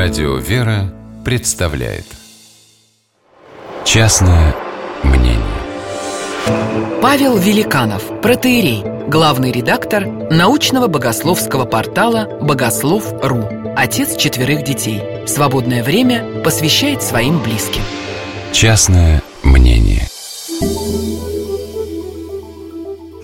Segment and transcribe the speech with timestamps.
[0.00, 2.04] Радио «Вера» представляет
[3.84, 4.54] Частное
[5.02, 5.42] мнение
[7.02, 15.02] Павел Великанов, протеерей, главный редактор научного богословского портала «Богослов.ру», отец четверых детей.
[15.26, 17.82] Свободное время посвящает своим близким.
[18.52, 20.06] Частное мнение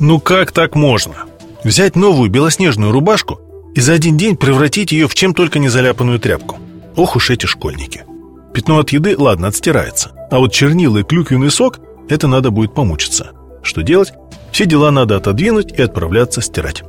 [0.00, 1.14] Ну как так можно?
[1.62, 3.38] Взять новую белоснежную рубашку
[3.76, 6.58] и за один день превратить ее в чем только не заляпанную тряпку.
[6.96, 8.04] Ох уж эти школьники.
[8.52, 10.12] Пятно от еды, ладно, отстирается.
[10.30, 13.32] А вот чернила и клюквенный сок– это надо будет помучиться.
[13.62, 14.12] Что делать?
[14.52, 16.84] Все дела надо отодвинуть и отправляться стирать.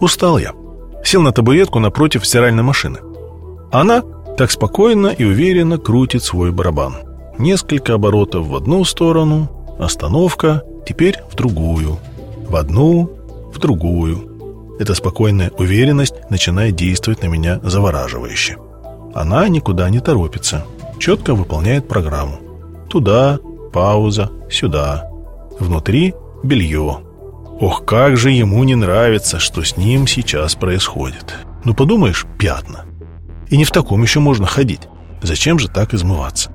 [0.00, 0.52] Устал я.
[1.04, 2.98] Сел на табуретку напротив стиральной машины.
[3.70, 4.02] Она
[4.36, 6.96] так спокойно и уверенно крутит свой барабан.
[7.38, 11.98] Несколько оборотов в одну сторону, остановка, теперь в другую.
[12.48, 13.10] В одну,
[13.54, 14.76] в другую.
[14.80, 18.56] Эта спокойная уверенность начинает действовать на меня завораживающе.
[19.14, 20.64] Она никуда не торопится,
[20.98, 22.38] четко выполняет программу.
[22.88, 23.38] Туда,
[23.72, 25.10] пауза, сюда.
[25.58, 27.00] Внутри белье.
[27.60, 31.34] Ох, как же ему не нравится, что с ним сейчас происходит.
[31.64, 32.84] Ну, подумаешь, пятна.
[33.48, 34.82] И не в таком еще можно ходить.
[35.22, 36.50] Зачем же так измываться?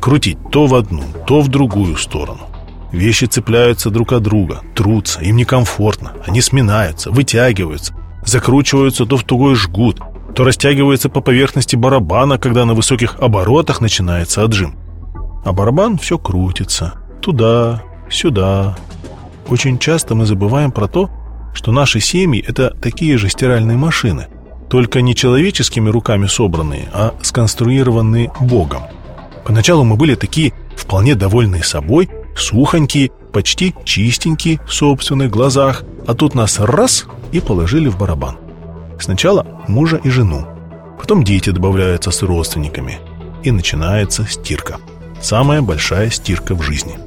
[0.00, 2.40] Крутить то в одну, то в другую сторону.
[2.90, 6.12] Вещи цепляются друг от друга, трутся, им некомфортно.
[6.26, 10.00] Они сминаются, вытягиваются, закручиваются то в тугой жгут,
[10.38, 14.76] то растягиваются по поверхности барабана, когда на высоких оборотах начинается отжим.
[15.44, 16.94] А барабан все крутится.
[17.20, 18.78] Туда, сюда.
[19.48, 21.10] Очень часто мы забываем про то,
[21.54, 24.28] что наши семьи– это такие же стиральные машины,
[24.70, 28.82] только не человеческими руками собранные, а сконструированные Богом.
[29.44, 36.36] Поначалу мы были такие вполне довольные собой– сухонькие, почти чистенькие в собственных глазах, а тут
[36.36, 38.36] нас раз и положили в барабан.
[38.98, 40.46] Сначала мужа и жену,
[40.98, 42.98] потом дети добавляются с родственниками,
[43.42, 44.78] и начинается стирка.
[45.20, 46.98] Самая большая стирка в жизни.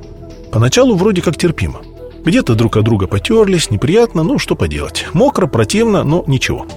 [0.51, 1.81] Поначалу вроде как терпимо.
[2.23, 5.07] Где-то друг от друга потерлись, неприятно, ну что поделать.
[5.13, 6.67] Мокро, противно, но ничего.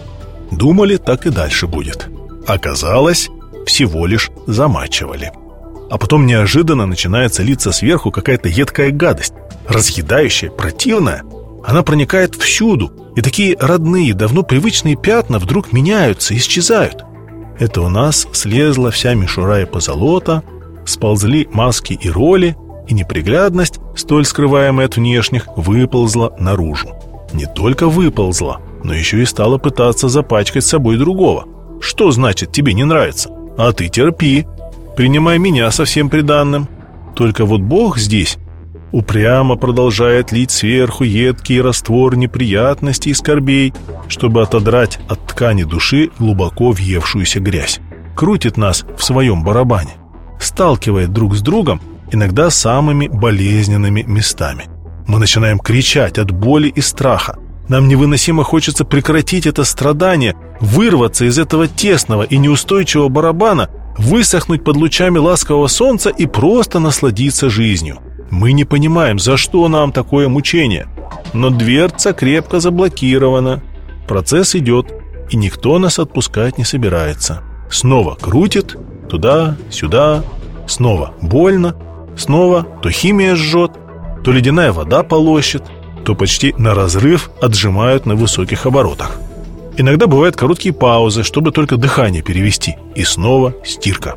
[0.51, 2.09] Думали, так и дальше будет.
[2.47, 3.29] Оказалось,
[3.67, 5.33] всего лишь замачивали
[5.91, 9.35] а потом неожиданно начинается литься сверху какая-то едкая гадость,
[9.69, 11.23] разъедающая, противная.
[11.67, 17.05] Она проникает всюду, и такие родные, давно привычные пятна вдруг меняются, исчезают.
[17.59, 20.43] Это у нас слезла вся мишура и позолота,
[20.85, 26.91] сползли маски и роли, и неприглядность, столь скрываемая от внешних, выползла наружу.
[27.33, 31.47] Не только выползла, но еще и стала пытаться запачкать собой другого.
[31.81, 33.31] Что значит тебе не нравится?
[33.57, 34.47] А ты терпи,
[34.97, 36.69] Принимай меня со всем приданным.
[37.17, 38.39] Только вот Бог здесь
[38.95, 43.75] упрямо продолжает лить сверху едкий раствор неприятностей и скорбей,
[44.07, 47.81] чтобы отодрать от ткани души глубоко въевшуюся грязь.
[48.15, 49.95] Крутит нас в своем барабане,
[50.39, 51.81] сталкивает друг с другом,
[52.13, 54.67] иногда самыми болезненными местами.
[55.09, 57.37] Мы начинаем кричать от боли и страха.
[57.69, 64.77] Нам невыносимо хочется прекратить это страдание, вырваться из этого тесного и неустойчивого барабана высохнуть под
[64.77, 67.99] лучами ласкового солнца и просто насладиться жизнью.
[68.31, 70.89] Мы не понимаем, за что нам такое мучение.
[71.33, 73.63] Но дверца крепко заблокирована.
[74.09, 74.93] Процесс идет,
[75.31, 77.43] и никто нас отпускать не собирается.
[77.71, 78.77] Снова крутит,
[79.09, 80.23] туда, сюда,
[80.67, 81.77] снова больно,
[82.17, 83.73] снова то химия жжет,
[84.23, 85.65] то ледяная вода полощет,
[86.05, 89.19] то почти на разрыв отжимают на высоких оборотах.
[89.77, 92.77] Иногда бывают короткие паузы, чтобы только дыхание перевести.
[92.95, 94.17] И снова стирка.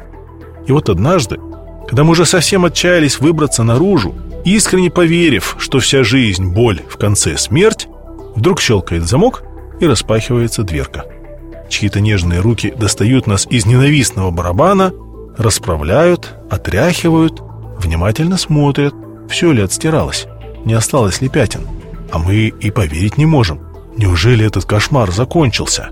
[0.67, 1.40] И вот однажды,
[1.87, 7.37] когда мы уже совсем отчаялись выбраться наружу, искренне поверив, что вся жизнь– боль, в конце
[7.37, 7.87] смерть,
[8.35, 9.43] вдруг щелкает замок
[9.79, 11.05] и распахивается дверка.
[11.69, 14.91] Чьи-то нежные руки достают нас из ненавистного барабана,
[15.37, 17.41] расправляют, отряхивают,
[17.79, 18.93] внимательно смотрят,
[19.29, 20.27] все ли отстиралось,
[20.65, 21.61] не осталось ли пятен.
[22.11, 23.61] А мы и поверить не можем.
[23.97, 25.89] Неужели этот кошмар закончился?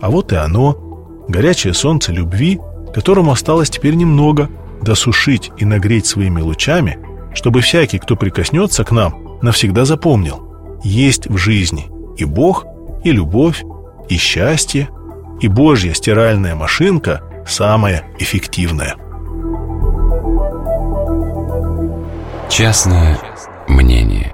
[0.00, 2.60] А вот и оно, горячее солнце любви,
[2.94, 4.50] которому осталось теперь немного,
[4.84, 6.98] досушить и нагреть своими лучами,
[7.34, 10.78] чтобы всякий, кто прикоснется к нам, навсегда запомнил.
[10.84, 12.66] Есть в жизни и Бог,
[13.02, 13.64] и любовь,
[14.08, 14.88] и счастье,
[15.40, 18.96] и Божья стиральная машинка самая эффективная.
[22.48, 23.18] Частное
[23.66, 24.32] мнение